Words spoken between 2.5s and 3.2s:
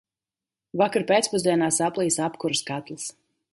katls.